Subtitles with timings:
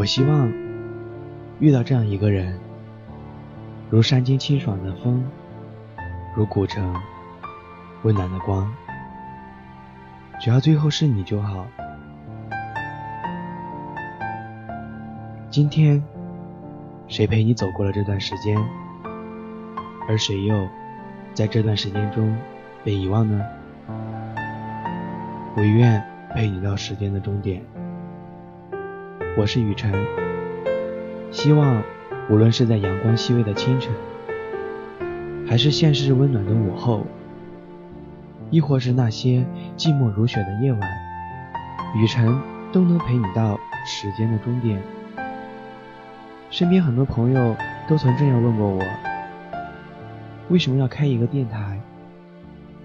[0.00, 0.50] 我希望
[1.58, 2.58] 遇到这样一个人，
[3.90, 5.22] 如山间清爽的风，
[6.34, 6.96] 如古城
[8.02, 8.74] 温暖的光，
[10.40, 11.66] 只要最后是你就好。
[15.50, 16.02] 今天，
[17.06, 18.56] 谁陪你走过了这段时间，
[20.08, 20.66] 而谁又
[21.34, 22.34] 在这段时间中
[22.82, 23.44] 被遗忘呢？
[25.58, 27.62] 我愿陪你到时间的终点。
[29.36, 29.92] 我是雨晨，
[31.30, 31.82] 希望
[32.28, 33.92] 无论是在阳光熹微的清晨，
[35.46, 37.06] 还是现实温暖的午后，
[38.50, 40.80] 亦或是那些寂寞如雪的夜晚，
[41.96, 42.36] 雨晨
[42.72, 44.82] 都能陪你到时间的终点。
[46.50, 47.56] 身边很多朋友
[47.88, 48.82] 都曾这样问过我，
[50.48, 51.80] 为什么要开一个电台？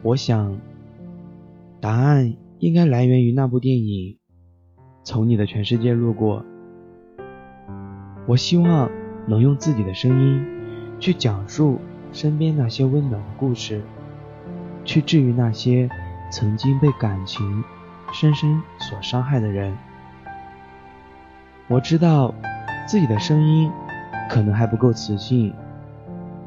[0.00, 0.58] 我想，
[1.80, 4.14] 答案应该来源于那部电影
[5.02, 6.42] 《从你的全世界路过》。
[8.26, 8.90] 我希望
[9.26, 10.44] 能用自己的声音
[10.98, 11.80] 去讲述
[12.12, 13.82] 身边那些温暖的故事，
[14.84, 15.88] 去治愈那些
[16.30, 17.64] 曾经被感情
[18.12, 19.76] 深深所伤害的人。
[21.68, 22.34] 我知道。
[22.86, 23.70] 自己的声音
[24.28, 25.54] 可能还不够磁性，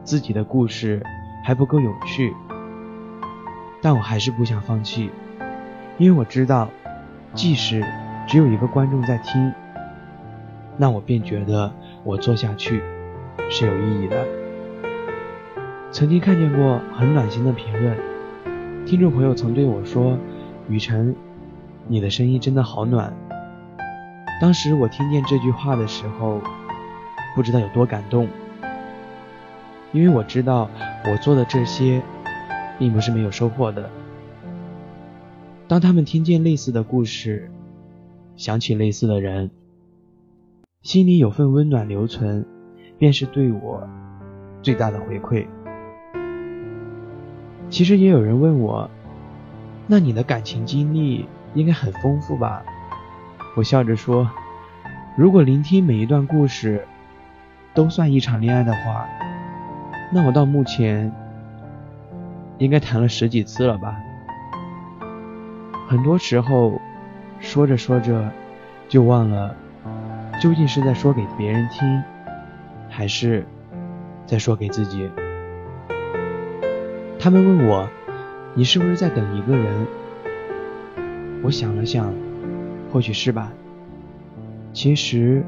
[0.04, 1.02] 自己的故事
[1.42, 2.34] 还不够有趣，
[3.82, 5.10] 但我还是不想放弃，
[5.98, 6.68] 因为我知道，
[7.34, 7.82] 即使
[8.28, 9.54] 只有一个观众在听，
[10.78, 11.72] 那我便觉得
[12.04, 12.82] 我做下去
[13.50, 14.26] 是有意义的。
[15.92, 17.96] 曾经看见过很暖心的评论，
[18.86, 20.18] 听众朋友曾对我说
[20.68, 21.16] ：“雨晨，
[21.88, 23.14] 你的声音真的好暖。”
[24.42, 26.42] 当时我听见这句话的时候，
[27.36, 28.28] 不知道有多感动，
[29.92, 30.70] 因为我知道
[31.06, 32.02] 我做的这些，
[32.80, 33.90] 并不是没有收获的。
[35.68, 37.52] 当他们听见类似的故事，
[38.36, 39.52] 想起类似的人，
[40.82, 42.46] 心里有份温暖留存，
[42.98, 43.88] 便是对我
[44.62, 45.46] 最大的回馈。
[47.70, 48.90] 其实也有人问我，
[49.88, 52.64] 那你的感情经历应该很丰富吧？
[53.56, 54.30] 我笑着说
[55.16, 56.88] ：“如果聆听每一段故事
[57.76, 59.08] 都算一场恋爱的话，
[60.12, 61.12] 那我到目前
[62.58, 63.96] 应该谈了十几次了吧？
[65.88, 66.82] 很多时候
[67.44, 68.32] 说着说着
[68.88, 69.56] 就忘了，
[70.42, 72.02] 究竟是在说给别人听，
[72.90, 73.46] 还是
[74.26, 75.12] 在说给自己？”
[77.20, 77.88] 他们问我
[78.56, 79.86] ：“你是不是在等一个人？”
[81.44, 82.12] 我想了想。
[82.92, 83.52] 或许是吧。
[84.72, 85.44] 其实，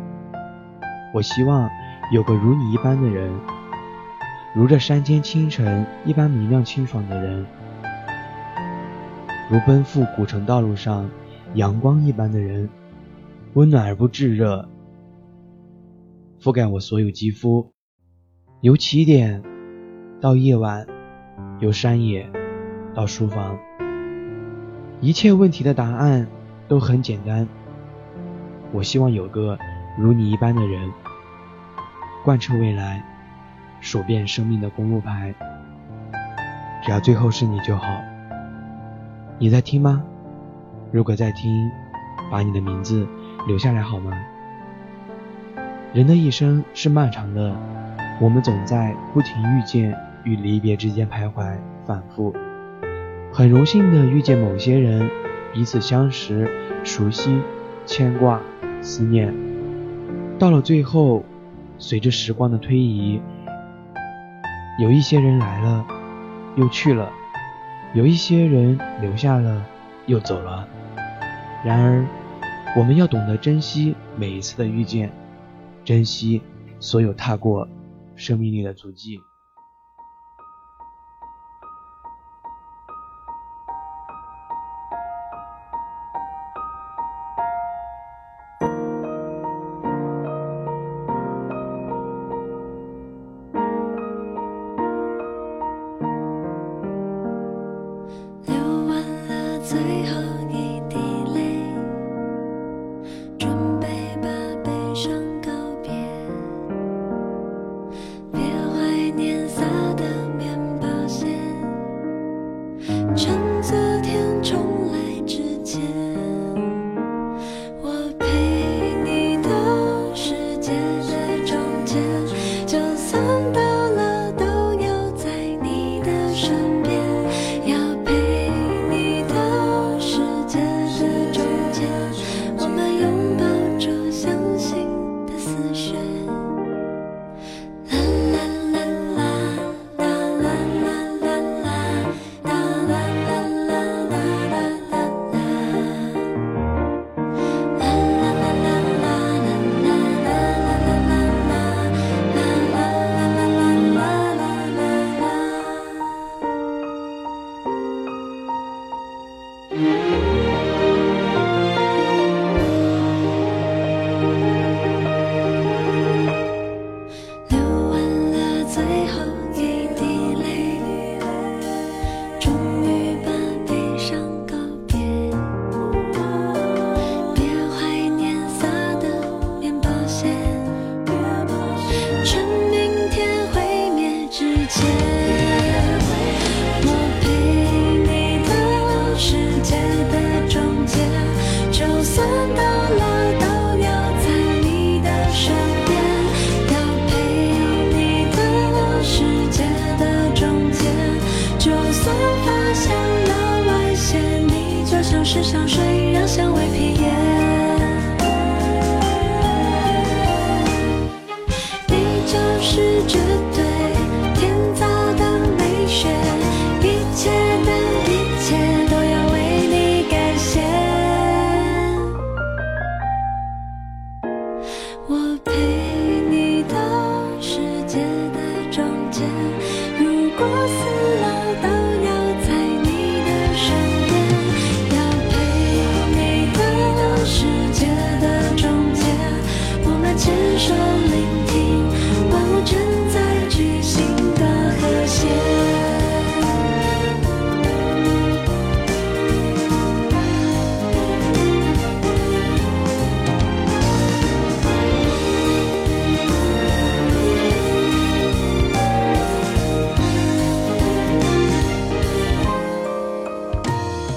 [1.14, 1.70] 我希望
[2.12, 3.32] 有个如你一般的人，
[4.54, 7.46] 如这山间清晨一般明亮清爽的人，
[9.50, 11.10] 如奔赴古城道路上
[11.56, 12.70] 阳光一般的人，
[13.54, 14.70] 温暖而不炙热，
[16.42, 17.72] 覆盖我所有肌肤。
[18.62, 19.42] 由起点
[20.22, 20.86] 到夜晚，
[21.60, 22.30] 由山野
[22.94, 23.58] 到书房，
[25.02, 26.28] 一切问题的答案。
[26.68, 27.48] 都很简单，
[28.74, 29.56] 我希望有个
[30.00, 30.92] 如你一般的人，
[32.24, 33.06] 贯彻未来，
[33.82, 35.36] 数遍生命的公路牌，
[36.84, 37.86] 只要最后是你就好。
[39.38, 40.04] 你在听吗？
[40.92, 41.70] 如果在听，
[42.32, 43.08] 把你的名字
[43.48, 44.12] 留下来好吗？
[45.94, 47.56] 人的一生是漫长的，
[48.22, 52.34] 我们总在不停遇见与离别之间徘徊反复，
[53.32, 55.10] 很荣幸的遇见某些人。
[55.54, 56.52] 彼此相识、
[56.84, 57.40] 熟悉、
[57.86, 58.42] 牵挂、
[58.82, 59.34] 思念，
[60.38, 61.24] 到了最后，
[61.78, 63.22] 随着时光的推移，
[64.82, 65.86] 有一些人来了，
[66.58, 67.10] 又去了；
[67.94, 69.66] 有一些人留下了，
[70.08, 70.68] 又走了。
[71.64, 72.06] 然而，
[72.78, 75.12] 我们要懂得珍惜每一次的遇见，
[75.84, 76.42] 珍惜
[76.80, 77.68] 所有踏过
[78.16, 79.20] 生命里的足迹。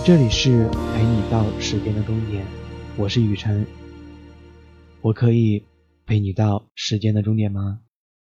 [0.09, 2.43] 这里是陪你到时间的终点，
[2.97, 3.67] 我是雨辰。
[5.03, 5.63] 我可以
[6.07, 7.81] 陪你到时间的终点吗？